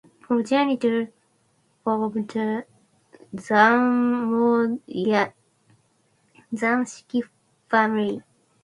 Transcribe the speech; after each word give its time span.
Progenitor 0.19 1.11
of 1.85 2.13
the 2.15 2.65
Zamoyski 3.35 5.29
family. 7.69 8.23